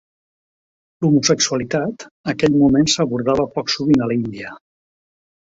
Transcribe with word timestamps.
L'homosexualitat 1.03 2.07
aquell 2.35 2.55
moment 2.63 2.89
s'abordava 2.95 3.47
poc 3.59 3.73
sovint 3.75 4.05
a 4.07 4.11
l'Índia. 4.15 4.57